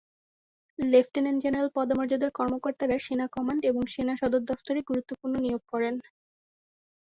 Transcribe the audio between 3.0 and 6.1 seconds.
সেনা কমান্ড এবং সেনা সদর দফতরে গুরুত্বপূর্ণ নিয়োগ করেন।